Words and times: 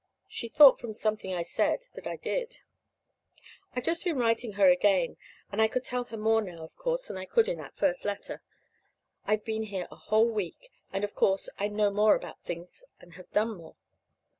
She 0.27 0.47
thought 0.47 0.79
from 0.79 0.93
something 0.93 1.31
I 1.31 1.43
said 1.43 1.81
that 1.93 2.07
I 2.07 2.15
did. 2.15 2.57
I've 3.75 3.83
just 3.83 4.03
been 4.03 4.17
writing 4.17 4.53
her 4.53 4.67
again, 4.67 5.15
and 5.51 5.61
I 5.61 5.67
could 5.67 5.83
tell 5.83 6.05
her 6.05 6.17
more 6.17 6.41
now, 6.41 6.63
of 6.63 6.75
course, 6.75 7.07
than 7.07 7.17
I 7.17 7.25
could 7.25 7.47
in 7.47 7.59
that 7.59 7.77
first 7.77 8.03
letter. 8.03 8.41
I've 9.25 9.45
been 9.45 9.61
here 9.61 9.87
a 9.91 9.95
whole 9.95 10.27
week, 10.31 10.71
and, 10.91 11.03
of 11.03 11.13
course, 11.13 11.49
I 11.59 11.67
know 11.67 11.91
more 11.91 12.15
about 12.15 12.41
things, 12.41 12.83
and 12.99 13.13
have 13.13 13.29
done 13.29 13.55
more. 13.57 13.75